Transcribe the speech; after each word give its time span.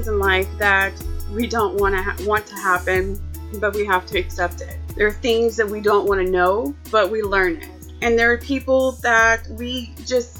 Things 0.00 0.08
in 0.08 0.18
life 0.18 0.48
that 0.56 0.94
we 1.30 1.46
don't 1.46 1.78
want 1.78 1.94
to 1.94 2.00
ha- 2.00 2.16
want 2.20 2.46
to 2.46 2.54
happen, 2.54 3.20
but 3.60 3.74
we 3.74 3.84
have 3.84 4.06
to 4.06 4.18
accept 4.18 4.62
it. 4.62 4.78
There 4.96 5.06
are 5.06 5.12
things 5.12 5.58
that 5.58 5.68
we 5.68 5.82
don't 5.82 6.08
want 6.08 6.24
to 6.24 6.32
know, 6.32 6.74
but 6.90 7.10
we 7.10 7.20
learn 7.20 7.56
it. 7.56 7.68
And 8.00 8.18
there 8.18 8.32
are 8.32 8.38
people 8.38 8.92
that 9.02 9.46
we 9.48 9.92
just 10.06 10.38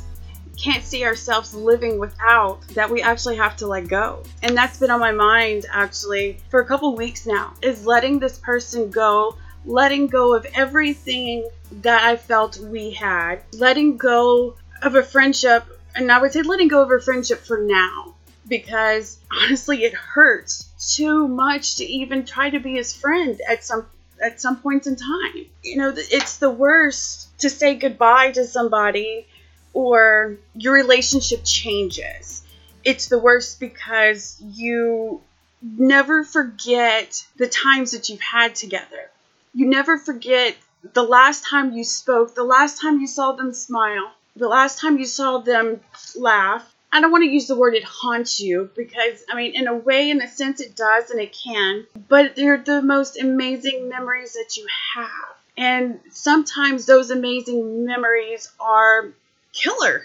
can't 0.57 0.83
see 0.83 1.05
ourselves 1.05 1.53
living 1.53 1.99
without 1.99 2.67
that 2.69 2.89
we 2.89 3.03
actually 3.03 3.37
have 3.37 3.55
to 3.59 3.67
let 3.67 3.87
go. 3.87 4.23
And 4.43 4.57
that's 4.57 4.79
been 4.79 4.91
on 4.91 4.99
my 4.99 5.13
mind 5.13 5.67
actually 5.71 6.39
for 6.49 6.61
a 6.61 6.67
couple 6.67 6.97
weeks 6.97 7.27
now 7.27 7.53
is 7.61 7.85
letting 7.85 8.19
this 8.19 8.39
person 8.39 8.89
go, 8.89 9.37
letting 9.67 10.07
go 10.07 10.35
of 10.35 10.47
everything 10.55 11.47
that 11.83 12.03
I 12.03 12.17
felt 12.17 12.57
we 12.61 12.93
had, 12.93 13.43
letting 13.53 13.99
go 13.99 14.57
of 14.81 14.95
a 14.95 15.03
friendship, 15.03 15.67
and 15.95 16.11
I 16.11 16.19
would 16.19 16.33
say 16.33 16.41
letting 16.41 16.69
go 16.69 16.83
of 16.83 16.91
a 16.91 16.99
friendship 16.99 17.41
for 17.41 17.61
now 17.61 18.15
because 18.51 19.19
honestly 19.31 19.85
it 19.85 19.95
hurts 19.95 20.69
too 20.95 21.27
much 21.27 21.77
to 21.77 21.85
even 21.85 22.27
try 22.27 22.51
to 22.51 22.61
be 22.61 22.75
his 22.75 22.93
friend 22.93 23.41
at 23.49 23.65
some 23.65 23.87
at 24.23 24.39
some 24.39 24.59
points 24.59 24.87
in 24.87 24.97
time. 24.97 25.47
You 25.63 25.79
know, 25.79 25.95
it's 25.97 26.37
the 26.37 26.51
worst 26.51 27.39
to 27.39 27.49
say 27.49 27.77
goodbye 27.77 28.33
to 28.33 28.45
somebody 28.45 29.27
or 29.73 30.37
your 30.55 30.75
relationship 30.75 31.41
changes. 31.45 32.43
It's 32.85 33.09
the 33.09 33.19
worst 33.19 33.61
because 33.61 34.37
you 34.43 35.23
never 35.63 36.25
forget 36.25 37.25
the 37.37 37.49
times 37.49 37.93
that 37.93 38.11
you've 38.11 38.21
had 38.21 38.55
together. 38.55 39.11
You 39.55 39.67
never 39.67 39.97
forget 39.97 40.57
the 40.93 41.03
last 41.03 41.47
time 41.47 41.73
you 41.73 41.85
spoke, 41.85 42.35
the 42.35 42.45
last 42.45 42.81
time 42.81 43.01
you 43.01 43.07
saw 43.07 43.33
them 43.33 43.53
smile, 43.53 44.13
the 44.37 44.49
last 44.49 44.81
time 44.81 44.99
you 44.99 45.07
saw 45.07 45.39
them 45.39 45.81
laugh. 46.17 46.75
I 46.93 47.01
don't 47.01 47.13
want 47.13 47.23
to 47.23 47.31
use 47.31 47.47
the 47.47 47.57
word 47.57 47.75
it 47.75 47.85
haunts 47.85 48.41
you 48.41 48.71
because, 48.75 49.25
I 49.31 49.37
mean, 49.37 49.55
in 49.55 49.69
a 49.69 49.75
way, 49.75 50.11
in 50.11 50.21
a 50.21 50.29
sense, 50.29 50.61
it 50.61 50.75
does 50.75 51.11
and 51.11 51.21
it 51.21 51.37
can, 51.45 51.87
but 52.09 52.35
they're 52.35 52.59
the 52.59 52.83
most 52.83 53.21
amazing 53.21 53.89
memories 53.89 54.33
that 54.33 54.57
you 54.57 54.67
have. 54.95 55.37
And 55.57 56.01
sometimes 56.11 56.87
those 56.87 57.11
amazing 57.11 57.85
memories 57.85 58.51
are 58.59 59.13
killer. 59.53 60.03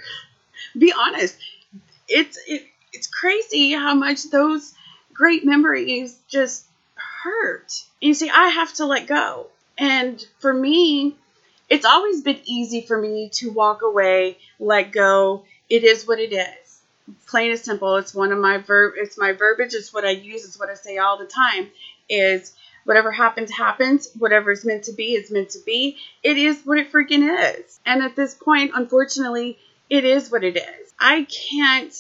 Be 0.78 0.94
honest. 0.94 1.38
It's 2.08 2.38
it, 2.48 2.68
it's 2.94 3.08
crazy 3.08 3.72
how 3.74 3.96
much 3.96 4.30
those 4.30 4.74
great 5.14 5.46
memories 5.46 6.20
just 6.28 6.66
hurt. 6.96 7.72
You 8.00 8.14
see, 8.14 8.30
I 8.30 8.50
have 8.50 8.74
to 8.76 8.86
let 8.86 9.08
go. 9.08 9.48
And 9.78 10.24
for 10.40 10.54
me, 10.54 11.16
it's 11.70 11.86
always 11.86 12.22
been 12.22 12.40
easy 12.46 12.82
for 12.82 13.00
me 13.00 13.30
to 13.36 13.52
walk 13.52 13.82
away, 13.82 14.38
let 14.60 14.92
go. 14.92 15.46
It 15.70 15.84
is 15.84 16.08
what 16.08 16.20
it 16.20 16.32
is. 16.32 16.65
Plain 17.28 17.52
and 17.52 17.60
simple. 17.60 17.96
It's 17.98 18.14
one 18.14 18.32
of 18.32 18.40
my 18.40 18.58
verb 18.58 18.94
it's 18.98 19.18
my 19.18 19.34
verbiage, 19.34 19.74
it's 19.74 19.94
what 19.94 20.06
I 20.06 20.12
use, 20.12 20.46
it's 20.46 20.60
what 20.60 20.70
I 20.70 20.74
say 20.74 20.98
all 20.98 21.18
the 21.18 21.26
time 21.26 21.70
is 22.10 22.54
whatever 22.84 23.12
happens 23.12 23.52
happens. 23.52 24.10
Whatever 24.18 24.52
is 24.52 24.66
meant 24.66 24.84
to 24.86 24.94
be 24.94 25.14
is 25.14 25.32
meant 25.32 25.50
to 25.52 25.60
be. 25.66 25.98
It 26.24 26.38
is 26.38 26.62
what 26.66 26.78
it 26.78 26.92
freaking 26.92 27.58
is. 27.58 27.80
And 27.86 28.02
at 28.02 28.16
this 28.16 28.34
point 28.34 28.72
unfortunately 28.74 29.58
it 29.90 30.04
is 30.04 30.32
what 30.32 30.44
it 30.44 30.58
is. 30.58 30.94
I 31.00 31.26
can't 31.26 31.94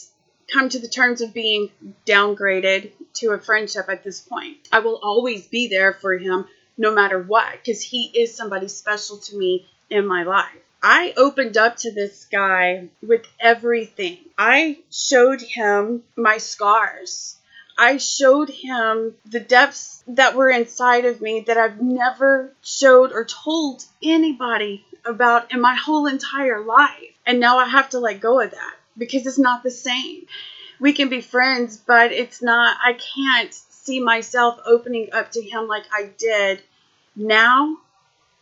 come 0.51 0.69
to 0.69 0.79
the 0.79 0.87
terms 0.87 1.21
of 1.21 1.33
being 1.33 1.69
downgraded 2.05 2.91
to 3.15 3.31
a 3.31 3.39
friendship 3.39 3.85
at 3.89 4.03
this 4.03 4.21
point. 4.21 4.69
I 4.71 4.79
will 4.79 4.99
always 5.01 5.47
be 5.47 5.67
there 5.67 5.93
for 5.93 6.17
him 6.17 6.45
no 6.77 6.93
matter 6.93 7.21
what 7.21 7.51
because 7.51 7.81
he 7.81 8.05
is 8.05 8.35
somebody 8.35 8.67
special 8.67 9.17
to 9.17 9.37
me 9.37 9.67
in 9.89 10.05
my 10.05 10.23
life 10.23 10.64
I 10.87 11.15
opened 11.17 11.57
up 11.57 11.77
to 11.77 11.91
this 11.91 12.27
guy 12.31 12.89
with 13.01 13.25
everything. 13.39 14.19
I 14.37 14.77
showed 14.91 15.41
him 15.41 16.03
my 16.15 16.37
scars. 16.37 17.37
I 17.75 17.97
showed 17.97 18.51
him 18.51 19.15
the 19.25 19.39
depths 19.39 20.03
that 20.09 20.35
were 20.35 20.51
inside 20.51 21.05
of 21.05 21.21
me 21.21 21.39
that 21.47 21.57
I've 21.57 21.81
never 21.81 22.53
showed 22.61 23.13
or 23.13 23.25
told 23.25 23.83
anybody 24.03 24.85
about 25.03 25.51
in 25.51 25.59
my 25.59 25.73
whole 25.73 26.05
entire 26.05 26.61
life. 26.61 27.17
And 27.25 27.39
now 27.39 27.57
I 27.57 27.65
have 27.65 27.89
to 27.89 27.99
let 27.99 28.21
go 28.21 28.39
of 28.39 28.51
that 28.51 28.75
because 28.95 29.25
it's 29.25 29.39
not 29.39 29.63
the 29.63 29.71
same. 29.71 30.27
We 30.79 30.93
can 30.93 31.09
be 31.09 31.21
friends, 31.21 31.77
but 31.77 32.11
it's 32.11 32.43
not, 32.43 32.77
I 32.79 32.93
can't 32.93 33.51
see 33.51 33.99
myself 33.99 34.59
opening 34.67 35.09
up 35.13 35.31
to 35.31 35.41
him 35.41 35.67
like 35.67 35.85
I 35.91 36.11
did 36.19 36.61
now, 37.15 37.77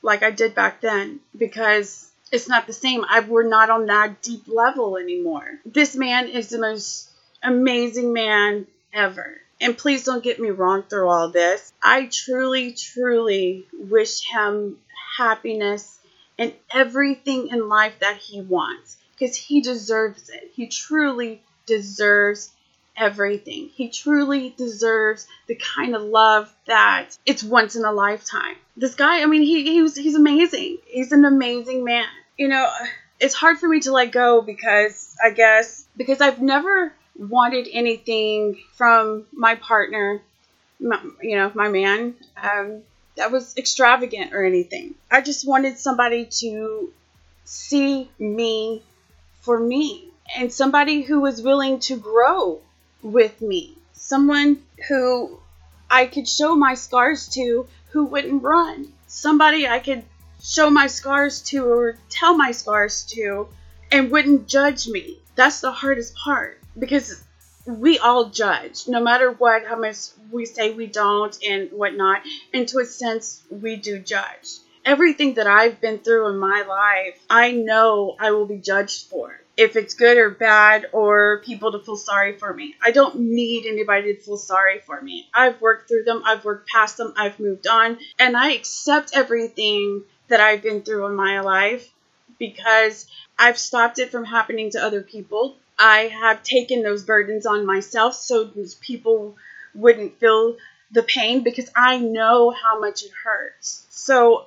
like 0.01 0.23
I 0.23 0.31
did 0.31 0.53
back 0.53 0.81
then, 0.81 1.21
because 1.37 2.09
it's 2.33 2.49
not 2.49 2.65
the 2.65 2.73
same. 2.73 3.05
I, 3.07 3.19
we're 3.19 3.47
not 3.47 3.69
on 3.69 3.85
that 3.85 4.23
deep 4.23 4.47
level 4.47 4.97
anymore. 4.97 5.59
This 5.65 5.95
man 5.95 6.27
is 6.27 6.49
the 6.49 6.57
most 6.57 7.09
amazing 7.43 8.11
man 8.11 8.65
ever. 8.91 9.39
And 9.61 9.77
please 9.77 10.03
don't 10.03 10.23
get 10.23 10.39
me 10.39 10.49
wrong 10.49 10.81
through 10.81 11.07
all 11.07 11.29
this. 11.29 11.71
I 11.81 12.09
truly, 12.11 12.73
truly 12.73 13.67
wish 13.71 14.21
him 14.27 14.79
happiness 15.17 15.99
and 16.39 16.53
everything 16.73 17.49
in 17.49 17.69
life 17.69 17.93
that 17.99 18.17
he 18.17 18.41
wants 18.41 18.97
because 19.13 19.37
he 19.37 19.61
deserves 19.61 20.27
it. 20.29 20.51
He 20.55 20.65
truly 20.65 21.39
deserves 21.67 22.51
everything. 22.97 23.69
He 23.75 23.89
truly 23.89 24.55
deserves 24.57 25.27
the 25.45 25.55
kind 25.55 25.95
of 25.95 26.01
love 26.01 26.51
that 26.65 27.15
it's 27.27 27.43
once 27.43 27.75
in 27.75 27.85
a 27.85 27.91
lifetime. 27.91 28.55
This 28.75 28.95
guy, 28.95 29.21
I 29.21 29.27
mean, 29.27 29.43
he, 29.43 29.63
he 29.71 29.83
was, 29.83 29.95
he's 29.95 30.15
amazing. 30.15 30.79
He's 30.87 31.11
an 31.11 31.25
amazing 31.25 31.83
man. 31.83 32.07
You 32.37 32.47
know, 32.47 32.69
it's 33.19 33.35
hard 33.35 33.59
for 33.59 33.67
me 33.67 33.79
to 33.81 33.91
let 33.91 34.11
go 34.11 34.41
because 34.41 35.15
I 35.23 35.29
guess 35.29 35.85
because 35.95 36.21
I've 36.21 36.41
never 36.41 36.93
wanted 37.17 37.67
anything 37.71 38.57
from 38.75 39.25
my 39.31 39.55
partner, 39.55 40.21
my, 40.79 40.99
you 41.21 41.35
know, 41.35 41.51
my 41.53 41.69
man, 41.69 42.15
um, 42.41 42.81
that 43.15 43.31
was 43.31 43.55
extravagant 43.57 44.33
or 44.33 44.43
anything. 44.43 44.95
I 45.11 45.21
just 45.21 45.47
wanted 45.47 45.77
somebody 45.77 46.25
to 46.39 46.91
see 47.45 48.09
me 48.17 48.81
for 49.41 49.59
me 49.59 50.09
and 50.35 50.51
somebody 50.51 51.01
who 51.01 51.19
was 51.19 51.41
willing 51.41 51.79
to 51.81 51.97
grow 51.97 52.61
with 53.03 53.41
me. 53.41 53.77
Someone 53.93 54.63
who 54.87 55.39
I 55.89 56.07
could 56.07 56.27
show 56.27 56.55
my 56.55 56.73
scars 56.73 57.27
to 57.29 57.67
who 57.91 58.05
wouldn't 58.05 58.41
run. 58.41 58.91
Somebody 59.07 59.67
I 59.67 59.79
could 59.79 60.03
show 60.43 60.69
my 60.69 60.87
scars 60.87 61.41
to 61.41 61.65
or 61.65 61.97
tell 62.09 62.35
my 62.35 62.51
scars 62.51 63.03
to 63.05 63.47
and 63.91 64.11
wouldn't 64.11 64.47
judge 64.47 64.87
me. 64.87 65.19
That's 65.35 65.61
the 65.61 65.71
hardest 65.71 66.15
part 66.15 66.59
because 66.77 67.23
we 67.65 67.97
all 67.97 68.25
judge, 68.25 68.87
no 68.87 69.01
matter 69.01 69.31
what, 69.31 69.65
how 69.65 69.77
much 69.77 69.97
we 70.31 70.45
say 70.45 70.71
we 70.73 70.85
don't 70.85 71.35
and 71.47 71.69
whatnot. 71.71 72.21
And 72.53 72.67
to 72.67 72.79
a 72.79 72.85
sense, 72.85 73.41
we 73.49 73.77
do 73.77 73.99
judge. 73.99 74.59
Everything 74.85 75.35
that 75.35 75.47
I've 75.47 75.79
been 75.79 75.99
through 75.99 76.27
in 76.27 76.37
my 76.37 76.65
life, 76.67 77.17
I 77.29 77.51
know 77.51 78.17
I 78.19 78.31
will 78.31 78.45
be 78.45 78.57
judged 78.57 79.07
for. 79.07 79.39
If 79.55 79.77
it's 79.77 79.93
good 79.93 80.17
or 80.17 80.31
bad, 80.31 80.87
or 80.91 81.41
people 81.45 81.71
to 81.71 81.79
feel 81.79 81.95
sorry 81.95 82.37
for 82.37 82.53
me. 82.53 82.75
I 82.81 82.91
don't 82.91 83.19
need 83.19 83.65
anybody 83.67 84.15
to 84.15 84.19
feel 84.19 84.35
sorry 84.35 84.79
for 84.79 84.99
me. 84.99 85.29
I've 85.33 85.61
worked 85.61 85.87
through 85.87 86.03
them, 86.03 86.23
I've 86.25 86.43
worked 86.43 86.67
past 86.67 86.97
them, 86.97 87.13
I've 87.15 87.39
moved 87.39 87.67
on, 87.67 87.99
and 88.19 88.35
I 88.35 88.53
accept 88.53 89.11
everything 89.13 90.03
that 90.27 90.39
I've 90.39 90.61
been 90.61 90.81
through 90.81 91.07
in 91.07 91.15
my 91.15 91.39
life 91.41 91.89
because 92.39 93.07
I've 93.37 93.57
stopped 93.57 93.99
it 93.99 94.11
from 94.11 94.25
happening 94.25 94.71
to 94.71 94.83
other 94.83 95.01
people. 95.01 95.55
I 95.77 96.11
have 96.21 96.43
taken 96.43 96.83
those 96.83 97.03
burdens 97.03 97.45
on 97.45 97.65
myself 97.65 98.15
so 98.15 98.43
these 98.43 98.75
people 98.75 99.35
wouldn't 99.73 100.19
feel 100.19 100.57
the 100.91 101.03
pain 101.03 101.43
because 101.43 101.69
I 101.75 101.97
know 101.97 102.51
how 102.51 102.79
much 102.79 103.03
it 103.03 103.11
hurts. 103.23 103.85
So 103.89 104.45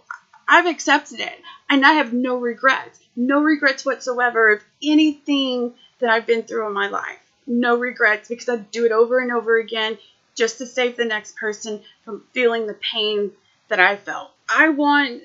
I've 0.49 0.67
accepted 0.67 1.21
it 1.21 1.41
and 1.69 1.85
I 1.85 1.95
have 1.95 2.13
no 2.13 2.37
regrets. 2.37 3.01
No 3.17 3.43
regrets 3.43 3.85
whatsoever 3.85 4.53
of 4.53 4.63
anything 4.83 5.75
that 5.99 6.11
I've 6.11 6.27
been 6.27 6.43
through 6.43 6.67
in 6.69 6.73
my 6.73 6.89
life. 6.89 7.19
No 7.47 7.77
regrets 7.77 8.29
because 8.29 8.49
I 8.49 8.57
do 8.57 8.85
it 8.85 8.93
over 8.93 9.19
and 9.19 9.33
over 9.33 9.59
again 9.59 9.99
just 10.37 10.59
to 10.59 10.67
save 10.67 10.97
the 10.97 11.05
next 11.05 11.37
person 11.37 11.83
from 12.05 12.23
feeling 12.33 12.67
the 12.67 12.75
pain 12.75 13.33
that 13.69 13.81
I 13.81 13.97
felt. 13.97 14.31
I 14.49 14.69
want 14.69 15.23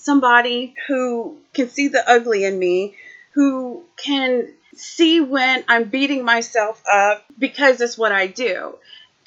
somebody 0.00 0.74
who 0.88 1.38
can 1.52 1.68
see 1.68 1.88
the 1.88 2.08
ugly 2.08 2.44
in 2.44 2.58
me, 2.58 2.96
who 3.32 3.84
can 3.96 4.48
see 4.74 5.20
when 5.20 5.64
I'm 5.68 5.84
beating 5.84 6.24
myself 6.24 6.82
up 6.90 7.24
because 7.38 7.80
it's 7.80 7.98
what 7.98 8.12
I 8.12 8.26
do. 8.26 8.76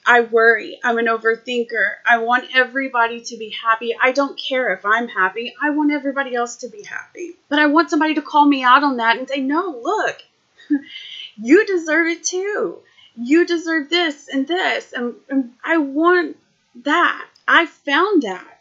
I 0.05 0.21
worry. 0.21 0.79
I'm 0.83 0.97
an 0.97 1.05
overthinker. 1.05 1.93
I 2.05 2.17
want 2.17 2.49
everybody 2.53 3.21
to 3.21 3.37
be 3.37 3.51
happy. 3.51 3.95
I 4.01 4.11
don't 4.11 4.37
care 4.37 4.73
if 4.73 4.85
I'm 4.85 5.07
happy. 5.07 5.53
I 5.61 5.69
want 5.69 5.93
everybody 5.93 6.35
else 6.35 6.57
to 6.57 6.67
be 6.67 6.83
happy. 6.83 7.35
But 7.47 7.59
I 7.59 7.67
want 7.67 7.89
somebody 7.89 8.15
to 8.15 8.21
call 8.21 8.45
me 8.45 8.63
out 8.63 8.83
on 8.83 8.97
that 8.97 9.17
and 9.17 9.29
say, 9.29 9.39
no, 9.39 9.79
look, 9.81 10.21
you 11.41 11.65
deserve 11.65 12.07
it 12.07 12.23
too. 12.23 12.79
You 13.15 13.45
deserve 13.45 13.89
this 13.89 14.27
and 14.27 14.45
this. 14.47 14.91
And, 14.91 15.15
and 15.29 15.53
I 15.63 15.77
want 15.77 16.35
that. 16.83 17.25
I 17.47 17.65
found 17.65 18.23
that. 18.23 18.52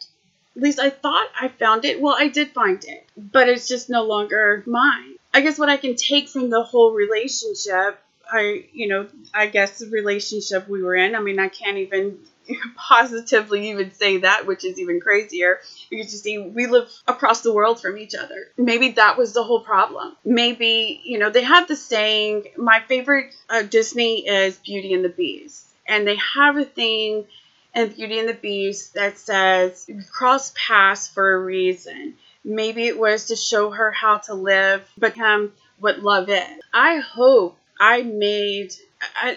At 0.56 0.62
least 0.62 0.78
I 0.78 0.90
thought 0.90 1.28
I 1.40 1.48
found 1.48 1.84
it. 1.84 2.00
Well, 2.00 2.16
I 2.18 2.28
did 2.28 2.52
find 2.52 2.82
it, 2.84 3.06
but 3.16 3.48
it's 3.48 3.68
just 3.68 3.88
no 3.88 4.04
longer 4.04 4.62
mine. 4.66 5.14
I 5.34 5.40
guess 5.40 5.58
what 5.58 5.70
I 5.70 5.78
can 5.78 5.96
take 5.96 6.28
from 6.28 6.50
the 6.50 6.62
whole 6.62 6.92
relationship 6.92 7.98
I, 8.32 8.64
you 8.72 8.88
know, 8.88 9.06
I 9.34 9.46
guess 9.46 9.78
the 9.78 9.88
relationship 9.88 10.68
we 10.68 10.82
were 10.82 10.96
in. 10.96 11.14
I 11.14 11.20
mean, 11.20 11.38
I 11.38 11.48
can't 11.48 11.76
even 11.76 12.18
positively 12.76 13.70
even 13.70 13.92
say 13.92 14.18
that, 14.18 14.46
which 14.46 14.64
is 14.64 14.78
even 14.78 15.00
crazier. 15.00 15.58
Because 15.90 16.12
you 16.12 16.18
see, 16.18 16.38
we 16.38 16.66
live 16.66 16.90
across 17.06 17.42
the 17.42 17.52
world 17.52 17.80
from 17.80 17.98
each 17.98 18.14
other. 18.14 18.48
Maybe 18.56 18.92
that 18.92 19.18
was 19.18 19.34
the 19.34 19.44
whole 19.44 19.60
problem. 19.60 20.16
Maybe, 20.24 21.00
you 21.04 21.18
know, 21.18 21.30
they 21.30 21.42
have 21.42 21.68
the 21.68 21.76
saying, 21.76 22.44
my 22.56 22.80
favorite 22.88 23.34
uh, 23.50 23.62
Disney 23.62 24.26
is 24.26 24.56
Beauty 24.58 24.94
and 24.94 25.04
the 25.04 25.10
Beast. 25.10 25.66
And 25.86 26.06
they 26.06 26.16
have 26.36 26.56
a 26.56 26.64
thing 26.64 27.26
in 27.74 27.88
Beauty 27.88 28.18
and 28.18 28.28
the 28.28 28.34
Beast 28.34 28.94
that 28.94 29.18
says, 29.18 29.88
cross 30.12 30.52
paths 30.54 31.08
for 31.08 31.34
a 31.34 31.38
reason. 31.38 32.14
Maybe 32.44 32.86
it 32.86 32.98
was 32.98 33.26
to 33.26 33.36
show 33.36 33.70
her 33.70 33.90
how 33.90 34.18
to 34.18 34.34
live, 34.34 34.90
become 34.98 35.52
what 35.78 36.00
love 36.00 36.28
is. 36.28 36.60
I 36.72 36.98
hope 36.98 37.56
I 37.78 38.02
made 38.02 38.72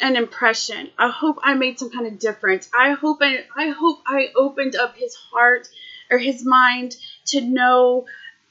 an 0.01 0.15
impression. 0.15 0.89
I 0.97 1.09
hope 1.09 1.39
I 1.43 1.53
made 1.55 1.79
some 1.79 1.89
kind 1.89 2.07
of 2.07 2.19
difference. 2.19 2.69
I 2.77 2.91
hope 2.91 3.19
I, 3.21 3.45
I 3.55 3.69
hope 3.69 4.01
I 4.05 4.31
opened 4.35 4.75
up 4.75 4.95
his 4.95 5.15
heart 5.15 5.67
or 6.09 6.17
his 6.17 6.45
mind 6.45 6.95
to 7.27 7.41
know 7.41 8.05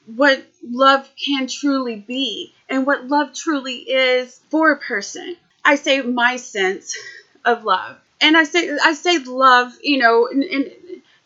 what 0.05 0.43
love 0.63 1.09
can 1.15 1.47
truly 1.47 1.95
be 1.95 2.53
and 2.69 2.85
what 2.85 3.07
love 3.07 3.33
truly 3.33 3.77
is 3.77 4.39
for 4.49 4.71
a 4.71 4.79
person. 4.79 5.35
I 5.63 5.75
say 5.75 6.01
my 6.01 6.35
sense 6.35 6.95
of 7.43 7.63
love. 7.63 7.97
And 8.21 8.37
I 8.37 8.43
say 8.43 8.69
I 8.83 8.93
say 8.93 9.19
love, 9.19 9.73
you 9.81 9.97
know, 9.97 10.27
and, 10.27 10.43
and, 10.43 10.71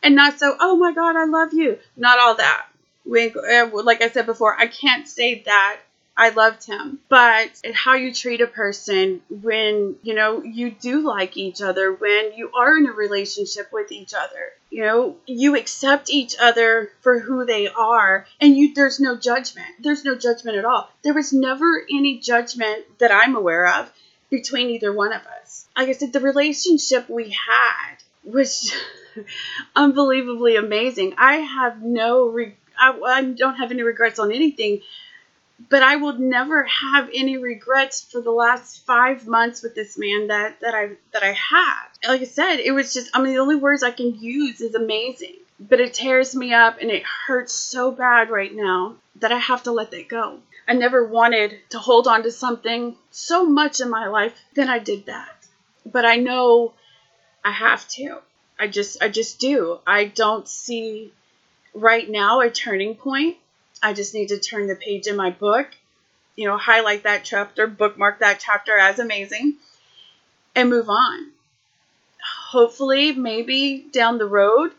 and 0.01 0.15
not 0.15 0.39
so, 0.39 0.55
oh 0.59 0.75
my 0.75 0.93
God, 0.93 1.15
I 1.15 1.25
love 1.25 1.53
you. 1.53 1.77
Not 1.95 2.19
all 2.19 2.35
that. 2.35 2.67
We, 3.05 3.31
uh, 3.31 3.69
like 3.83 4.01
I 4.01 4.09
said 4.09 4.25
before, 4.25 4.55
I 4.57 4.67
can't 4.67 5.07
say 5.07 5.41
that 5.45 5.79
I 6.19 6.29
loved 6.29 6.65
him. 6.65 6.99
But 7.07 7.49
how 7.73 7.95
you 7.95 8.13
treat 8.13 8.41
a 8.41 8.47
person 8.47 9.21
when, 9.29 9.95
you 10.03 10.13
know, 10.13 10.43
you 10.43 10.69
do 10.69 10.99
like 11.01 11.37
each 11.37 11.61
other, 11.61 11.93
when 11.93 12.33
you 12.35 12.51
are 12.53 12.77
in 12.77 12.87
a 12.87 12.91
relationship 12.91 13.69
with 13.71 13.91
each 13.91 14.13
other. 14.13 14.51
You 14.69 14.83
know, 14.83 15.15
you 15.25 15.55
accept 15.55 16.09
each 16.09 16.35
other 16.39 16.91
for 17.01 17.19
who 17.19 17.45
they 17.45 17.69
are 17.69 18.27
and 18.39 18.55
you 18.55 18.73
there's 18.73 18.99
no 18.99 19.15
judgment. 19.15 19.67
There's 19.79 20.03
no 20.03 20.15
judgment 20.15 20.57
at 20.57 20.65
all. 20.65 20.89
There 21.03 21.13
was 21.13 21.33
never 21.33 21.85
any 21.89 22.19
judgment 22.19 22.99
that 22.99 23.11
I'm 23.11 23.35
aware 23.35 23.65
of 23.65 23.91
between 24.29 24.69
either 24.69 24.93
one 24.93 25.13
of 25.13 25.21
us. 25.41 25.67
Like 25.75 25.89
I 25.89 25.93
said, 25.93 26.13
the 26.13 26.19
relationship 26.19 27.09
we 27.09 27.29
had 27.29 27.95
was 28.23 28.73
unbelievably 29.75 30.55
amazing. 30.55 31.15
I 31.17 31.35
have 31.35 31.81
no 31.81 32.27
re- 32.27 32.55
I, 32.79 32.91
I 32.91 33.23
don't 33.23 33.55
have 33.55 33.71
any 33.71 33.83
regrets 33.83 34.19
on 34.19 34.31
anything 34.31 34.81
but 35.67 35.83
I 35.83 35.97
will 35.97 36.13
never 36.13 36.63
have 36.63 37.09
any 37.13 37.37
regrets 37.37 38.01
for 38.01 38.21
the 38.21 38.31
last 38.31 38.85
five 38.85 39.27
months 39.27 39.61
with 39.61 39.75
this 39.75 39.97
man 39.97 40.27
that 40.27 40.61
that 40.61 40.73
I 40.73 40.91
that 41.11 41.23
I 41.23 41.33
had. 41.33 41.85
Like 42.07 42.21
I 42.21 42.25
said, 42.25 42.57
it 42.57 42.71
was 42.71 42.93
just 42.93 43.09
I 43.13 43.21
mean 43.21 43.33
the 43.33 43.39
only 43.39 43.55
words 43.55 43.83
I 43.83 43.91
can 43.91 44.15
use 44.19 44.61
is 44.61 44.75
amazing. 44.75 45.35
But 45.59 45.81
it 45.81 45.93
tears 45.93 46.33
me 46.33 46.53
up 46.53 46.77
and 46.79 46.89
it 46.89 47.03
hurts 47.03 47.53
so 47.53 47.91
bad 47.91 48.29
right 48.29 48.53
now 48.53 48.95
that 49.17 49.33
I 49.33 49.37
have 49.37 49.63
to 49.63 49.73
let 49.73 49.91
that 49.91 50.07
go. 50.07 50.39
I 50.69 50.73
never 50.73 51.03
wanted 51.03 51.57
to 51.71 51.79
hold 51.79 52.07
on 52.07 52.23
to 52.23 52.31
something 52.31 52.95
so 53.11 53.45
much 53.45 53.81
in 53.81 53.89
my 53.89 54.07
life 54.07 54.39
that 54.55 54.69
I 54.69 54.79
did 54.79 55.07
that. 55.07 55.35
But 55.85 56.05
I 56.05 56.15
know 56.15 56.73
I 57.43 57.51
have 57.51 57.87
to. 57.89 58.19
I 58.57 58.67
just 58.67 59.01
I 59.03 59.09
just 59.09 59.39
do. 59.39 59.79
I 59.85 60.05
don't 60.05 60.47
see 60.47 61.11
right 61.73 62.07
now 62.09 62.39
a 62.39 62.49
turning 62.49 62.95
point 62.95 63.37
I 63.81 63.93
just 63.93 64.13
need 64.13 64.29
to 64.29 64.39
turn 64.39 64.67
the 64.67 64.75
page 64.75 65.07
in 65.07 65.15
my 65.15 65.29
book, 65.29 65.67
you 66.35 66.47
know, 66.47 66.57
highlight 66.57 67.03
that 67.03 67.23
chapter, 67.23 67.67
bookmark 67.67 68.19
that 68.19 68.39
chapter 68.39 68.77
as 68.77 68.99
amazing, 68.99 69.55
and 70.55 70.69
move 70.69 70.89
on. 70.89 71.31
Hopefully, 72.49 73.13
maybe 73.13 73.85
down 73.91 74.17
the 74.17 74.25
road, 74.25 74.71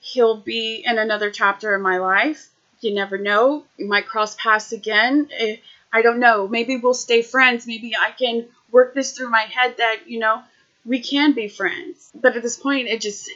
he'll 0.00 0.36
be 0.36 0.82
in 0.84 0.98
another 0.98 1.30
chapter 1.30 1.74
of 1.74 1.82
my 1.82 1.98
life. 1.98 2.48
You 2.80 2.94
never 2.94 3.18
know. 3.18 3.64
We 3.78 3.84
might 3.84 4.06
cross 4.06 4.34
paths 4.36 4.72
again. 4.72 5.28
Eh, 5.38 5.56
I 5.92 6.02
don't 6.02 6.20
know. 6.20 6.48
Maybe 6.48 6.76
we'll 6.76 6.94
stay 6.94 7.22
friends. 7.22 7.66
Maybe 7.66 7.94
I 7.96 8.10
can 8.12 8.46
work 8.70 8.94
this 8.94 9.12
through 9.12 9.30
my 9.30 9.42
head 9.42 9.76
that, 9.78 10.08
you 10.08 10.18
know, 10.18 10.42
we 10.84 11.00
can 11.00 11.32
be 11.32 11.48
friends. 11.48 12.10
But 12.14 12.36
at 12.36 12.42
this 12.42 12.56
point, 12.56 12.88
it 12.88 13.00
just, 13.00 13.30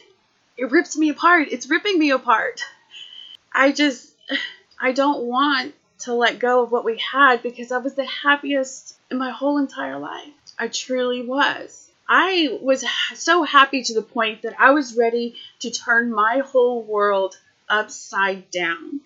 it 0.57 0.71
rips 0.71 0.97
me 0.97 1.11
apart. 1.11 1.49
It's 1.51 1.69
ripping 1.69 1.99
me 1.99 2.11
apart. 2.11 2.63
I 3.53 3.73
just, 3.73 4.11
I 4.81 4.93
don't 4.93 5.25
want 5.25 5.75
to 6.01 6.15
let 6.15 6.39
go 6.39 6.63
of 6.63 6.73
what 6.73 6.85
we 6.85 6.99
had 6.99 7.43
because 7.43 7.71
I 7.71 7.79
was 7.79 7.95
the 7.95 8.07
happiest 8.07 8.97
in 9.11 9.19
my 9.19 9.31
whole 9.31 9.59
entire 9.59 9.99
life. 9.99 10.33
I 10.59 10.69
truly 10.69 11.27
was. 11.27 11.91
I 12.09 12.59
was 12.61 12.85
so 13.15 13.43
happy 13.43 13.83
to 13.83 13.95
the 13.95 14.03
point 14.03 14.43
that 14.43 14.61
I 14.61 14.71
was 14.71 14.97
ready 14.97 15.37
to 15.61 15.71
turn 15.71 16.13
my 16.13 16.43
whole 16.45 16.83
world 16.83 17.39
upside 17.69 18.51
down 18.51 19.01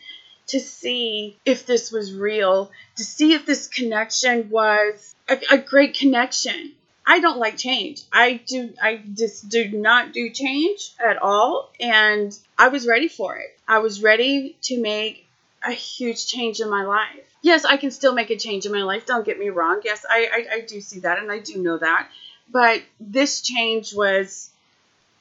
to 0.48 0.60
see 0.60 1.36
if 1.44 1.66
this 1.66 1.92
was 1.92 2.12
real, 2.12 2.70
to 2.96 3.04
see 3.04 3.32
if 3.34 3.46
this 3.46 3.66
connection 3.68 4.50
was 4.50 5.14
a, 5.28 5.38
a 5.52 5.58
great 5.58 5.94
connection. 5.94 6.72
I 7.06 7.20
don't 7.20 7.38
like 7.38 7.56
change. 7.56 8.02
I 8.12 8.40
do 8.46 8.74
I 8.82 9.00
just 9.14 9.48
do 9.48 9.68
not 9.68 10.12
do 10.12 10.28
change 10.28 10.90
at 11.02 11.16
all 11.16 11.70
and 11.80 12.38
I 12.58 12.68
was 12.68 12.86
ready 12.86 13.08
for 13.08 13.36
it. 13.36 13.58
I 13.66 13.78
was 13.78 14.02
ready 14.02 14.56
to 14.62 14.80
make 14.80 15.26
a 15.62 15.72
huge 15.72 16.26
change 16.26 16.60
in 16.60 16.68
my 16.68 16.84
life. 16.84 17.24
Yes, 17.40 17.64
I 17.64 17.76
can 17.76 17.90
still 17.90 18.12
make 18.14 18.30
a 18.30 18.36
change 18.36 18.66
in 18.66 18.72
my 18.72 18.82
life. 18.82 19.06
Don't 19.06 19.24
get 19.24 19.38
me 19.38 19.48
wrong. 19.48 19.80
Yes, 19.84 20.04
I, 20.08 20.28
I, 20.32 20.56
I 20.56 20.60
do 20.62 20.80
see 20.80 21.00
that 21.00 21.18
and 21.18 21.32
I 21.32 21.38
do 21.38 21.62
know 21.62 21.78
that. 21.78 22.08
But 22.50 22.82
this 23.00 23.40
change 23.40 23.94
was 23.94 24.50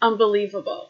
unbelievable. 0.02 0.90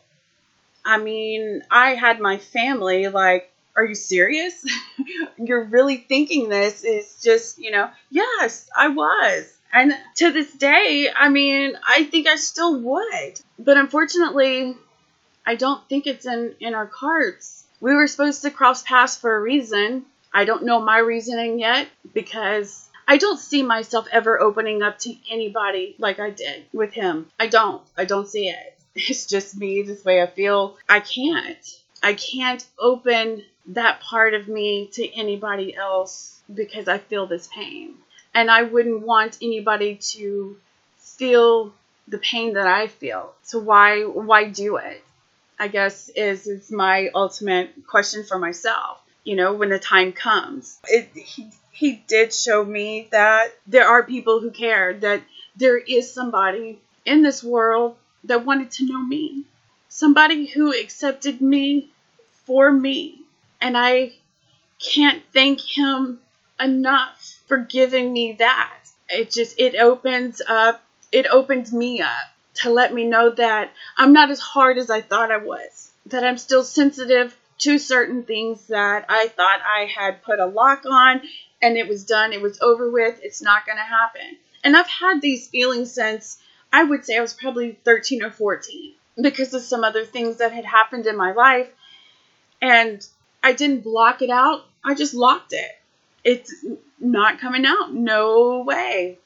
I 0.85 0.97
mean, 0.97 1.63
I 1.69 1.95
had 1.95 2.19
my 2.19 2.37
family 2.37 3.07
like, 3.07 3.51
are 3.77 3.85
you 3.85 3.95
serious? 3.95 4.65
You're 5.37 5.63
really 5.63 5.97
thinking 5.97 6.49
this 6.49 6.83
is 6.83 7.21
just, 7.21 7.59
you 7.59 7.71
know, 7.71 7.89
yes, 8.09 8.69
I 8.75 8.89
was. 8.89 9.53
And 9.71 9.93
to 10.15 10.31
this 10.31 10.51
day, 10.53 11.09
I 11.15 11.29
mean, 11.29 11.77
I 11.87 12.03
think 12.05 12.27
I 12.27 12.35
still 12.35 12.79
would. 12.81 13.39
But 13.59 13.77
unfortunately, 13.77 14.75
I 15.45 15.55
don't 15.55 15.87
think 15.87 16.07
it's 16.07 16.25
in, 16.25 16.55
in 16.59 16.73
our 16.73 16.87
cards 16.87 17.57
we 17.79 17.93
were 17.93 18.07
supposed 18.07 18.41
to 18.41 18.51
cross 18.51 18.81
paths 18.83 19.17
for 19.17 19.35
a 19.35 19.41
reason. 19.41 20.05
I 20.33 20.45
don't 20.45 20.63
know 20.63 20.81
my 20.81 20.99
reasoning 20.99 21.59
yet 21.59 21.87
because 22.13 22.89
I 23.07 23.17
don't 23.17 23.39
see 23.39 23.63
myself 23.63 24.07
ever 24.11 24.39
opening 24.39 24.81
up 24.81 24.99
to 24.99 25.15
anybody 25.31 25.95
like 25.99 26.19
I 26.19 26.31
did 26.31 26.65
with 26.73 26.93
him. 26.93 27.27
I 27.39 27.47
don't. 27.47 27.81
I 27.97 28.05
don't 28.05 28.27
see 28.27 28.49
it. 28.49 28.73
It's 28.99 29.27
just 29.27 29.55
me, 29.55 29.83
this 29.83 30.03
way 30.03 30.23
I 30.23 30.25
feel. 30.25 30.75
I 30.89 31.01
can't. 31.01 31.81
I 32.01 32.15
can't 32.15 32.65
open 32.79 33.43
that 33.67 33.99
part 34.01 34.33
of 34.33 34.47
me 34.47 34.87
to 34.93 35.13
anybody 35.15 35.75
else 35.75 36.39
because 36.53 36.87
I 36.87 36.97
feel 36.97 37.27
this 37.27 37.47
pain. 37.53 37.95
And 38.33 38.49
I 38.49 38.63
wouldn't 38.63 39.01
want 39.01 39.37
anybody 39.41 39.95
to 40.13 40.57
feel 40.97 41.73
the 42.07 42.17
pain 42.17 42.53
that 42.53 42.67
I 42.67 42.87
feel. 42.87 43.33
So 43.43 43.59
why 43.59 44.03
why 44.03 44.45
do 44.45 44.77
it? 44.77 45.03
I 45.59 45.67
guess 45.67 46.09
is 46.09 46.47
is 46.47 46.71
my 46.71 47.09
ultimate 47.13 47.87
question 47.87 48.23
for 48.23 48.37
myself. 48.37 49.01
You 49.23 49.35
know, 49.35 49.53
when 49.53 49.69
the 49.69 49.79
time 49.79 50.13
comes, 50.13 50.79
it 50.85 51.09
he 51.15 51.49
he 51.71 52.03
did 52.07 52.33
show 52.33 52.63
me 52.63 53.07
that 53.11 53.49
there 53.65 53.87
are 53.87 54.03
people 54.03 54.39
who 54.39 54.51
care 54.51 54.93
that 54.93 55.21
there 55.55 55.77
is 55.77 56.13
somebody 56.13 56.79
in 57.05 57.23
this 57.23 57.43
world 57.43 57.97
that 58.23 58.45
wanted 58.45 58.71
to 58.71 58.85
know 58.85 58.99
me, 58.99 59.43
somebody 59.89 60.45
who 60.45 60.73
accepted 60.73 61.41
me 61.41 61.89
for 62.45 62.71
me, 62.71 63.21
and 63.61 63.77
I 63.77 64.13
can't 64.79 65.23
thank 65.33 65.61
him 65.61 66.19
enough 66.59 67.39
for 67.47 67.57
giving 67.57 68.11
me 68.13 68.33
that. 68.33 68.73
It 69.09 69.31
just 69.31 69.59
it 69.59 69.75
opens 69.75 70.41
up 70.47 70.83
it 71.11 71.27
opens 71.27 71.71
me 71.71 72.01
up 72.01 72.33
to 72.55 72.69
let 72.69 72.93
me 72.93 73.05
know 73.05 73.29
that 73.29 73.71
I'm 73.97 74.13
not 74.13 74.31
as 74.31 74.39
hard 74.39 74.77
as 74.77 74.89
I 74.89 75.01
thought 75.01 75.31
I 75.31 75.37
was, 75.37 75.91
that 76.07 76.23
I'm 76.23 76.37
still 76.37 76.63
sensitive 76.63 77.35
to 77.59 77.79
certain 77.79 78.23
things 78.23 78.67
that 78.67 79.05
I 79.09 79.27
thought 79.27 79.61
I 79.65 79.85
had 79.85 80.23
put 80.23 80.39
a 80.39 80.45
lock 80.45 80.85
on 80.85 81.21
and 81.61 81.77
it 81.77 81.87
was 81.87 82.05
done, 82.05 82.33
it 82.33 82.41
was 82.41 82.59
over 82.61 82.89
with, 82.89 83.19
it's 83.23 83.41
not 83.41 83.65
going 83.65 83.77
to 83.77 83.83
happen. 83.83 84.37
And 84.63 84.75
I've 84.75 84.87
had 84.87 85.21
these 85.21 85.47
feelings 85.47 85.93
since 85.93 86.37
I 86.71 86.83
would 86.83 87.05
say 87.05 87.17
I 87.17 87.21
was 87.21 87.33
probably 87.33 87.77
13 87.83 88.23
or 88.23 88.31
14 88.31 88.93
because 89.21 89.53
of 89.53 89.61
some 89.61 89.83
other 89.83 90.05
things 90.05 90.37
that 90.37 90.51
had 90.51 90.65
happened 90.65 91.07
in 91.07 91.15
my 91.15 91.31
life. 91.31 91.69
And 92.61 93.05
I 93.47 93.53
didn't 93.53 93.83
block 93.83 94.21
it 94.21 94.29
out, 94.29 94.65
I 94.83 94.93
just 94.93 95.13
locked 95.13 95.53
it. 95.53 95.71
It's 96.23 96.53
not 96.99 97.39
coming 97.39 97.65
out. 97.65 97.93
No 97.93 98.63
way. 98.63 99.19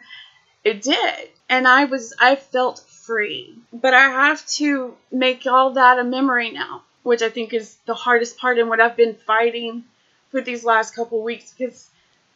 it 0.64 0.82
did 0.82 1.28
and 1.50 1.66
I 1.66 1.84
was 1.84 2.14
I 2.18 2.36
felt 2.36 2.78
free. 2.78 3.56
But 3.72 3.92
I 3.92 4.02
have 4.02 4.46
to 4.60 4.96
make 5.10 5.44
all 5.46 5.72
that 5.72 5.98
a 5.98 6.04
memory 6.04 6.50
now, 6.52 6.82
which 7.02 7.22
I 7.22 7.28
think 7.28 7.52
is 7.52 7.76
the 7.84 7.94
hardest 7.94 8.38
part 8.38 8.58
and 8.58 8.70
what 8.70 8.80
I've 8.80 8.96
been 8.96 9.16
fighting 9.16 9.84
for 10.30 10.40
these 10.40 10.64
last 10.64 10.94
couple 10.94 11.22
weeks 11.22 11.52
because 11.52 11.90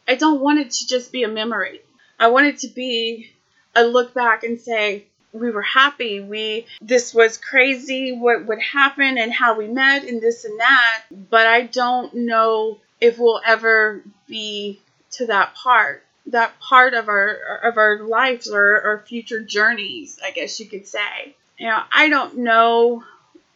I 0.06 0.16
don't 0.16 0.40
want 0.40 0.58
it 0.58 0.72
to 0.72 0.86
just 0.88 1.12
be 1.12 1.22
a 1.22 1.28
memory. 1.28 1.80
I 2.18 2.28
want 2.28 2.46
it 2.46 2.58
to 2.58 2.68
be 2.68 3.30
a 3.74 3.84
look 3.84 4.12
back 4.12 4.42
and 4.42 4.60
say, 4.60 5.06
we 5.34 5.50
were 5.50 5.62
happy. 5.62 6.20
We 6.20 6.66
this 6.80 7.12
was 7.12 7.36
crazy 7.36 8.12
what 8.12 8.46
would 8.46 8.62
happen 8.62 9.18
and 9.18 9.32
how 9.32 9.58
we 9.58 9.66
met 9.66 10.04
and 10.04 10.22
this 10.22 10.44
and 10.44 10.58
that, 10.60 11.02
but 11.10 11.46
I 11.46 11.62
don't 11.62 12.14
know 12.14 12.78
if 13.00 13.18
we'll 13.18 13.42
ever 13.44 14.02
be 14.26 14.80
to 15.12 15.26
that 15.26 15.54
part. 15.54 16.04
That 16.28 16.58
part 16.60 16.94
of 16.94 17.08
our 17.08 17.60
of 17.62 17.76
our 17.76 17.98
lives 17.98 18.48
or 18.48 18.80
our 18.80 19.04
future 19.06 19.40
journeys, 19.40 20.18
I 20.24 20.30
guess 20.30 20.58
you 20.58 20.66
could 20.66 20.86
say. 20.86 21.34
You 21.58 21.68
know, 21.68 21.82
I 21.92 22.08
don't 22.08 22.38
know 22.38 23.04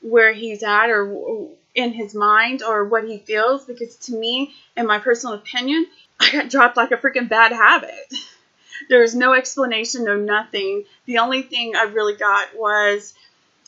where 0.02 0.32
he's 0.32 0.62
at 0.62 0.90
or 0.90 1.48
in 1.74 1.92
his 1.92 2.14
mind 2.14 2.62
or 2.62 2.84
what 2.84 3.04
he 3.04 3.18
feels 3.18 3.64
because 3.64 3.96
to 3.96 4.12
me, 4.12 4.54
in 4.76 4.86
my 4.86 4.98
personal 4.98 5.34
opinion, 5.34 5.86
I 6.20 6.30
got 6.30 6.50
dropped 6.50 6.76
like 6.76 6.90
a 6.90 6.96
freaking 6.96 7.28
bad 7.28 7.52
habit. 7.52 8.12
There 8.88 9.00
was 9.00 9.14
no 9.14 9.34
explanation, 9.34 10.04
no 10.04 10.16
nothing. 10.16 10.84
The 11.06 11.18
only 11.18 11.42
thing 11.42 11.76
I 11.76 11.84
really 11.84 12.16
got 12.16 12.56
was, 12.56 13.14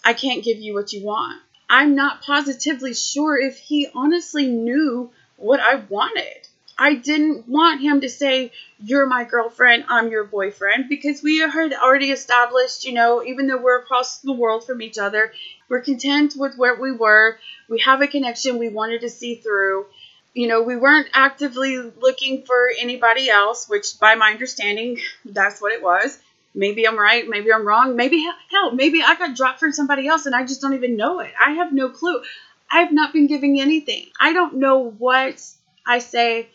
I 0.04 0.14
can't 0.14 0.44
give 0.44 0.58
you 0.58 0.74
what 0.74 0.92
you 0.92 1.04
want. 1.04 1.40
I'm 1.68 1.94
not 1.94 2.22
positively 2.22 2.94
sure 2.94 3.38
if 3.38 3.58
he 3.58 3.88
honestly 3.94 4.46
knew 4.46 5.10
what 5.36 5.60
I 5.60 5.76
wanted. 5.76 6.48
I 6.76 6.94
didn't 6.94 7.46
want 7.46 7.82
him 7.82 8.00
to 8.00 8.08
say, 8.08 8.52
You're 8.82 9.06
my 9.06 9.24
girlfriend, 9.24 9.84
I'm 9.88 10.10
your 10.10 10.24
boyfriend, 10.24 10.88
because 10.88 11.22
we 11.22 11.38
had 11.38 11.74
already 11.74 12.10
established, 12.10 12.84
you 12.84 12.92
know, 12.94 13.22
even 13.22 13.46
though 13.46 13.58
we're 13.58 13.80
across 13.80 14.18
the 14.18 14.32
world 14.32 14.64
from 14.66 14.80
each 14.80 14.96
other, 14.96 15.32
we're 15.68 15.82
content 15.82 16.34
with 16.36 16.56
where 16.56 16.74
we 16.74 16.90
were. 16.90 17.38
We 17.68 17.80
have 17.80 18.00
a 18.00 18.08
connection 18.08 18.58
we 18.58 18.70
wanted 18.70 19.02
to 19.02 19.10
see 19.10 19.34
through 19.34 19.86
you 20.34 20.46
know, 20.46 20.62
we 20.62 20.76
weren't 20.76 21.08
actively 21.12 21.76
looking 21.78 22.42
for 22.42 22.70
anybody 22.78 23.28
else, 23.28 23.68
which 23.68 23.99
by 23.99 24.14
my 24.14 24.30
understanding, 24.30 24.99
that's 25.25 25.60
what 25.60 25.72
it 25.72 25.82
was. 25.82 26.18
Maybe 26.54 26.87
I'm 26.87 26.99
right, 26.99 27.28
maybe 27.28 27.52
I'm 27.52 27.66
wrong, 27.66 27.94
maybe 27.96 28.26
hell, 28.50 28.72
maybe 28.72 29.02
I 29.02 29.14
got 29.16 29.37
dropped 29.37 29.60
from 29.60 29.72
somebody 29.72 30.08
else 30.08 30.26
and 30.26 30.34
I 30.34 30.44
just 30.44 30.60
don't 30.60 30.75
even 30.75 30.96
know 30.96 31.20
it. 31.20 31.32
I 31.38 31.52
have 31.52 31.72
no 31.72 31.88
clue. 31.88 32.22
I 32.70 32.80
have 32.80 32.92
not 32.92 33.12
been 33.12 33.26
giving 33.26 33.60
anything. 33.60 34.06
I 34.18 34.32
don't 34.32 34.56
know 34.56 34.90
what 34.90 35.40
I 35.87 35.99
say 36.00 36.49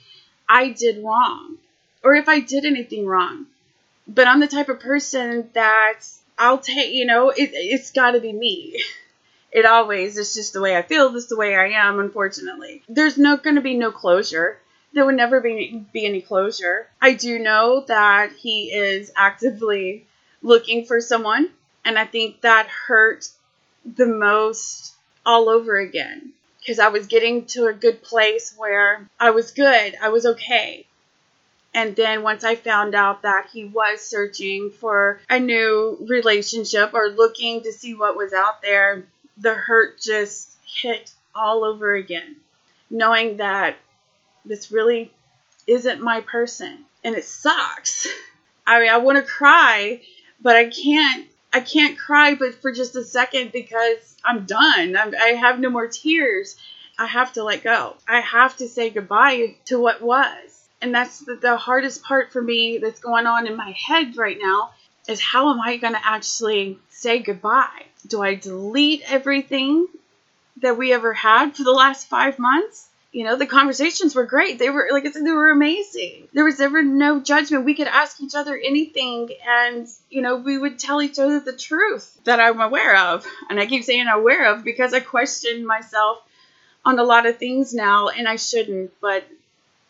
I 0.48 0.70
did 0.70 1.04
wrong 1.04 1.58
or 2.04 2.16
if 2.16 2.28
I 2.30 2.40
did 2.40 2.66
anything 2.66 3.06
wrong. 3.06 3.48
But 4.08 4.28
I'm 4.28 4.40
the 4.40 4.48
type 4.48 4.70
of 4.70 4.80
person 4.80 5.50
that 5.54 6.02
I'll 6.38 6.60
take, 6.60 6.94
you 6.94 7.06
know, 7.06 7.30
it, 7.30 7.50
it's 7.54 7.92
got 7.92 8.12
to 8.12 8.20
be 8.20 8.32
me. 8.32 8.84
It 9.56 9.66
always, 9.66 10.18
it's 10.18 10.34
just 10.34 10.52
the 10.52 10.60
way 10.60 10.76
I 10.76 10.82
feel, 10.82 11.10
this 11.12 11.28
the 11.28 11.38
way 11.38 11.56
I 11.56 11.68
am, 11.68 11.98
unfortunately. 11.98 12.84
There's 12.90 13.18
no 13.18 13.38
going 13.38 13.56
to 13.56 13.62
be 13.62 13.74
no 13.74 13.90
closure. 13.90 14.60
There 14.92 15.06
would 15.06 15.16
never 15.16 15.40
be, 15.40 15.86
be 15.94 16.06
any 16.06 16.20
closure. 16.20 16.90
I 17.02 17.14
do 17.14 17.40
know 17.40 17.86
that 17.88 18.34
he 18.34 18.74
is 18.74 19.14
actively 19.16 20.08
looking 20.42 20.84
for 20.84 21.00
someone, 21.00 21.52
and 21.86 21.98
I 21.98 22.06
think 22.06 22.42
that 22.42 22.68
hurt 22.68 23.30
the 23.86 24.06
most 24.06 24.94
all 25.26 25.48
over 25.48 25.78
again 25.78 26.34
because 26.60 26.78
I 26.80 26.90
was 26.90 27.08
getting 27.08 27.46
to 27.46 27.68
a 27.68 27.74
good 27.74 28.04
place 28.04 28.54
where 28.58 29.10
I 29.18 29.30
was 29.30 29.52
good, 29.52 29.96
I 30.02 30.10
was 30.10 30.26
okay. 30.26 30.86
And 31.74 31.96
then 31.96 32.24
once 32.24 32.44
I 32.44 32.56
found 32.56 32.94
out 32.94 33.22
that 33.22 33.48
he 33.54 33.64
was 33.64 34.02
searching 34.02 34.72
for 34.72 35.22
a 35.30 35.40
new 35.40 35.98
relationship 36.10 36.94
or 36.94 37.08
looking 37.08 37.64
to 37.64 37.72
see 37.72 37.94
what 37.94 38.18
was 38.18 38.34
out 38.34 38.62
there, 38.62 39.06
the 39.38 39.54
hurt 39.54 40.00
just 40.00 40.52
hit 40.66 41.12
all 41.34 41.64
over 41.64 41.94
again, 41.94 42.38
knowing 42.90 43.38
that 43.38 43.76
this 44.46 44.72
really 44.72 45.12
isn't 45.68 46.02
my 46.02 46.22
person 46.22 46.86
and 47.04 47.16
it 47.16 47.26
sucks. 47.26 48.08
I 48.68 48.80
mean, 48.80 48.90
I 48.90 48.98
want 48.98 49.18
to 49.18 49.24
cry, 49.24 50.02
but 50.42 50.56
I 50.56 50.70
can't. 50.70 51.28
I 51.54 51.62
can't 51.62 51.98
cry, 51.98 52.36
but 52.36 52.56
for 52.56 52.74
just 52.74 52.98
a 52.98 53.04
second 53.04 53.54
because 53.54 54.18
I'm 54.26 54.46
done. 54.46 54.98
I'm, 54.98 55.16
I 55.16 55.30
have 55.40 55.58
no 55.58 55.70
more 55.70 55.88
tears. 55.88 56.58
I 57.00 57.06
have 57.06 57.32
to 57.34 57.44
let 57.44 57.64
go. 57.64 57.96
I 58.10 58.20
have 58.20 58.58
to 58.58 58.68
say 58.68 58.90
goodbye 58.90 59.56
to 59.66 59.80
what 59.80 60.02
was. 60.02 60.68
And 60.82 60.94
that's 60.94 61.20
the, 61.20 61.36
the 61.36 61.56
hardest 61.56 62.04
part 62.04 62.34
for 62.34 62.42
me 62.42 62.80
that's 62.80 63.00
going 63.00 63.26
on 63.26 63.48
in 63.48 63.56
my 63.56 63.72
head 63.72 64.18
right 64.18 64.38
now 64.42 64.72
is 65.08 65.22
how 65.22 65.52
am 65.52 65.62
I 65.62 65.78
going 65.78 65.94
to 65.94 66.06
actually 66.06 66.78
say 66.90 67.20
goodbye? 67.20 67.86
Do 68.08 68.22
I 68.22 68.36
delete 68.36 69.04
everything 69.12 69.88
that 70.62 70.78
we 70.78 70.94
ever 70.94 71.14
had 71.14 71.56
for 71.56 71.64
the 71.64 71.72
last 71.72 72.08
five 72.08 72.40
months? 72.40 72.88
You 73.12 73.24
know, 73.24 73.38
the 73.38 73.46
conversations 73.46 74.14
were 74.14 74.26
great. 74.26 74.60
They 74.60 74.70
were, 74.70 74.90
like 74.92 75.06
I 75.06 75.12
said, 75.12 75.26
they 75.26 75.32
were 75.32 75.50
amazing. 75.50 76.28
There 76.34 76.44
was 76.44 76.60
ever 76.60 76.84
no 76.84 77.22
judgment. 77.22 77.64
We 77.64 77.74
could 77.74 77.88
ask 77.88 78.20
each 78.20 78.36
other 78.36 78.60
anything, 78.62 79.30
and, 79.48 79.88
you 80.10 80.22
know, 80.22 80.36
we 80.36 80.58
would 80.58 80.78
tell 80.78 81.02
each 81.02 81.18
other 81.18 81.40
the 81.40 81.56
truth 81.56 82.20
that 82.26 82.42
I'm 82.42 82.60
aware 82.60 82.98
of. 82.98 83.26
And 83.50 83.58
I 83.58 83.68
keep 83.68 83.86
saying 83.86 84.08
aware 84.08 84.54
of 84.54 84.66
because 84.66 84.94
I 84.94 85.00
question 85.00 85.66
myself 85.66 86.20
on 86.84 87.00
a 87.00 87.04
lot 87.04 87.26
of 87.26 87.38
things 87.38 87.74
now, 87.74 88.10
and 88.10 88.28
I 88.28 88.36
shouldn't, 88.36 88.92
but 89.00 89.26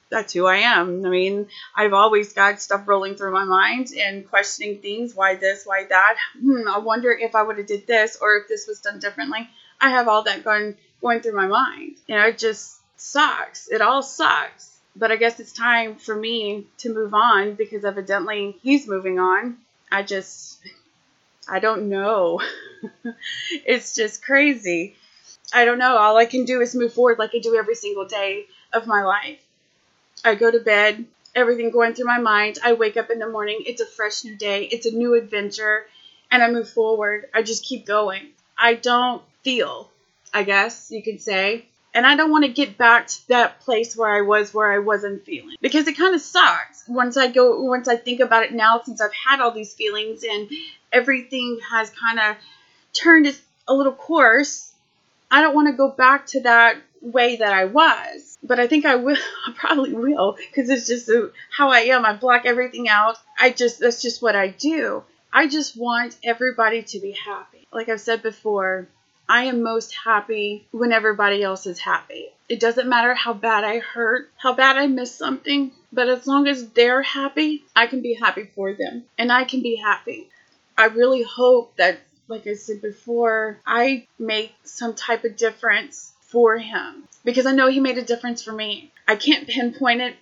that's 0.10 0.34
who 0.34 0.46
I 0.46 0.58
am. 0.58 1.06
I 1.06 1.10
mean, 1.10 1.48
I've 1.76 1.94
always 1.94 2.34
got 2.34 2.62
stuff 2.62 2.88
rolling 2.88 3.16
through 3.16 3.34
my 3.34 3.44
mind 3.44 3.90
and 3.98 4.28
questioning 4.30 4.80
things. 4.80 5.16
Why 5.16 5.36
this? 5.36 5.64
Why 5.66 5.86
that? 5.90 6.18
Hmm, 6.40 6.68
I 6.68 6.80
wonder 6.80 7.12
if 7.12 7.36
I 7.36 7.44
would 7.44 7.58
have 7.58 7.68
did 7.68 7.88
this 7.88 8.18
or 8.22 8.38
if 8.38 8.48
this 8.48 8.68
was 8.68 8.82
done 8.82 9.00
differently. 9.00 9.50
I 9.82 9.90
have 9.90 10.08
all 10.08 10.24
that 10.24 10.44
going 10.44 10.76
going 11.02 11.22
through 11.22 11.36
my 11.36 11.48
mind. 11.48 11.98
You 12.08 12.16
know, 12.16 12.28
it 12.28 12.38
just 12.38 12.80
sucks. 12.98 13.68
It 13.68 13.82
all 13.82 14.02
sucks. 14.02 14.72
But 14.96 15.12
I 15.12 15.18
guess 15.18 15.40
it's 15.40 15.52
time 15.52 15.98
for 15.98 16.16
me 16.16 16.68
to 16.78 16.94
move 16.94 17.14
on 17.14 17.56
because 17.56 17.84
evidently 17.84 18.58
he's 18.64 18.88
moving 18.88 19.20
on. 19.20 19.58
I 19.92 20.04
just 20.04 20.60
I 21.50 21.60
don't 21.60 21.90
know. 21.90 22.42
it's 23.66 23.94
just 23.94 24.24
crazy. 24.24 24.96
I 25.54 25.66
don't 25.66 25.78
know. 25.78 25.98
All 25.98 26.18
I 26.18 26.26
can 26.26 26.46
do 26.46 26.62
is 26.62 26.76
move 26.76 26.94
forward 26.94 27.20
like 27.20 27.32
I 27.36 27.40
do 27.40 27.56
every 27.56 27.76
single 27.76 28.06
day 28.06 28.46
of 28.74 28.88
my 28.88 29.04
life. 29.04 29.45
I 30.24 30.36
go 30.36 30.50
to 30.50 30.60
bed, 30.60 31.05
everything 31.36 31.72
going 31.72 31.93
through 31.93 32.05
my 32.05 32.19
mind. 32.19 32.60
I 32.63 32.74
wake 32.74 32.98
up 32.98 33.10
in 33.10 33.19
the 33.19 33.29
morning, 33.29 33.63
it's 33.65 33.81
a 33.81 33.86
fresh 33.86 34.24
new 34.24 34.36
day, 34.36 34.65
it's 34.65 34.86
a 34.86 34.95
new 34.95 35.13
adventure, 35.13 35.86
and 36.31 36.41
I 36.41 36.50
move 36.50 36.69
forward. 36.69 37.27
I 37.34 37.43
just 37.43 37.63
keep 37.63 37.86
going. 37.86 38.29
I 38.57 38.75
don't 38.75 39.22
feel, 39.43 39.91
I 40.34 40.43
guess 40.43 40.89
you 40.91 41.03
could 41.03 41.22
say. 41.22 41.65
And 41.93 42.05
I 42.05 42.17
don't 42.17 42.31
want 42.31 42.43
to 42.43 42.51
get 42.51 42.77
back 42.77 43.07
to 43.07 43.27
that 43.29 43.62
place 43.62 43.95
where 43.95 44.13
I 44.13 44.22
was 44.22 44.53
where 44.53 44.69
I 44.69 44.79
wasn't 44.79 45.24
feeling 45.24 45.55
because 45.62 45.88
it 45.88 45.95
kind 45.98 46.13
of 46.13 46.19
sucks 46.19 46.84
once 46.89 47.15
I 47.15 47.31
go 47.31 47.62
once 47.62 47.88
I 47.88 47.95
think 47.95 48.19
about 48.19 48.43
it 48.43 48.53
now 48.53 48.81
since 48.84 49.00
I've 49.00 49.13
had 49.13 49.39
all 49.39 49.51
these 49.51 49.74
feelings 49.74 50.25
and 50.29 50.50
everything 50.91 51.60
has 51.72 51.89
kind 51.91 52.19
of 52.19 52.36
turned 52.91 53.34
a 53.67 53.74
little 53.74 53.93
course. 53.93 54.74
I 55.31 55.41
don't 55.41 55.55
want 55.55 55.69
to 55.69 55.74
go 55.74 55.89
back 55.89 56.27
to 56.27 56.41
that 56.41 56.77
way 57.01 57.38
that 57.38 57.53
I 57.53 57.63
was. 57.65 58.25
But 58.46 58.60
I 58.60 58.68
think 58.68 58.86
I 58.86 58.96
will. 58.96 59.18
I 59.48 59.52
probably 59.56 59.94
will 59.94 60.38
because 60.38 60.70
it's 60.70 60.88
just 60.88 61.10
how 61.50 61.72
I 61.72 61.80
am. 61.80 62.06
I 62.06 62.16
block 62.16 62.46
everything 62.46 62.88
out. 62.88 63.18
I 63.40 63.50
just 63.50 63.80
that's 63.80 64.02
just 64.02 64.22
what 64.22 64.36
I 64.36 64.50
do. 64.50 65.04
I 65.34 65.48
just 65.48 65.75
want 65.75 66.16
everybody 66.24 66.84
to 66.84 67.00
be 67.00 67.12
happy. 67.12 67.68
Like 67.74 67.90
I've 67.90 68.00
said 68.00 68.22
before, 68.22 68.88
I 69.28 69.46
am 69.46 69.64
most 69.64 69.94
happy 69.94 70.68
when 70.72 70.94
everybody 70.94 71.44
else 71.44 71.66
is 71.66 71.80
happy. 71.80 72.28
It 72.48 72.60
doesn't 72.60 72.88
matter 72.88 73.16
how 73.16 73.34
bad 73.34 73.64
I 73.64 73.80
hurt, 73.80 74.30
how 74.38 74.54
bad 74.54 74.78
I 74.78 74.86
miss 74.88 75.14
something, 75.14 75.72
but 75.92 76.08
as 76.08 76.28
long 76.28 76.48
as 76.48 76.70
they're 76.70 77.02
happy, 77.02 77.66
I 77.75 77.88
can 77.88 78.02
be 78.02 78.14
happy 78.14 78.46
for 78.56 78.74
them 78.74 79.06
and 79.18 79.32
I 79.32 79.44
can 79.44 79.62
be 79.62 79.75
happy. 79.75 80.30
I 80.78 80.86
really 80.86 81.24
hope 81.24 81.75
that, 81.78 82.00
like 82.28 82.46
I 82.46 82.54
said 82.54 82.82
before, 82.82 83.60
I 83.66 84.06
make 84.20 84.54
some 84.64 84.94
type 84.94 85.24
of 85.24 85.38
difference 85.38 86.14
for 86.36 86.58
him 86.58 87.08
because 87.24 87.46
I 87.46 87.54
know 87.54 87.70
he 87.70 87.80
made 87.80 87.98
a 87.98 88.01
difference 88.01 88.44
for 88.44 88.51
me. 88.51 88.92
I 89.08 89.15
can't 89.15 89.48
pinpoint 89.48 90.01
it 90.01 90.18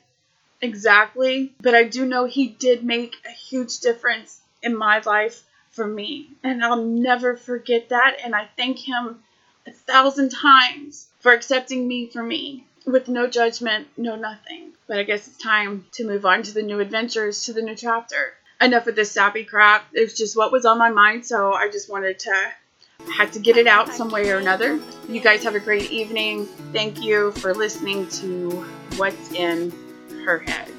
exactly, 0.61 1.53
but 1.59 1.73
I 1.73 1.85
do 1.85 2.05
know 2.05 2.25
he 2.25 2.49
did 2.49 2.83
make 2.83 3.15
a 3.25 3.31
huge 3.31 3.79
difference 3.79 4.39
in 4.61 4.77
my 4.77 5.01
life 5.07 5.41
for 5.71 5.87
me. 5.87 6.29
And 6.43 6.63
I'll 6.63 6.83
never 6.83 7.35
forget 7.35 7.89
that. 7.89 8.17
And 8.23 8.35
I 8.35 8.47
thank 8.55 8.77
him 8.77 9.23
a 9.65 9.71
thousand 9.71 10.29
times 10.29 11.07
for 11.19 11.31
accepting 11.31 11.87
me 11.87 12.11
for 12.11 12.21
me 12.21 12.67
with 12.85 13.07
no 13.07 13.25
judgment, 13.25 13.87
no 13.97 14.15
nothing. 14.15 14.73
But 14.85 14.99
I 14.99 15.03
guess 15.03 15.27
it's 15.27 15.37
time 15.39 15.87
to 15.93 16.05
move 16.05 16.27
on 16.27 16.43
to 16.43 16.53
the 16.53 16.61
new 16.61 16.79
adventures, 16.79 17.45
to 17.45 17.53
the 17.53 17.63
new 17.63 17.75
chapter. 17.75 18.33
Enough 18.61 18.85
of 18.85 18.95
this 18.95 19.11
sappy 19.11 19.45
crap. 19.45 19.87
It's 19.93 20.15
just 20.15 20.37
what 20.37 20.51
was 20.51 20.63
on 20.63 20.77
my 20.77 20.91
mind, 20.91 21.25
so 21.25 21.53
I 21.53 21.71
just 21.71 21.89
wanted 21.89 22.19
to 22.19 22.53
had 23.15 23.31
to 23.33 23.39
get 23.39 23.57
it 23.57 23.67
out 23.67 23.93
some 23.93 24.09
way 24.09 24.29
or 24.29 24.37
another. 24.37 24.79
You 25.07 25.21
guys 25.21 25.43
have 25.43 25.55
a 25.55 25.59
great 25.59 25.91
evening. 25.91 26.45
Thank 26.73 27.01
you 27.01 27.31
for 27.33 27.53
listening 27.53 28.07
to 28.09 28.49
What's 28.97 29.31
in 29.33 29.71
Her 30.25 30.39
Head. 30.39 30.72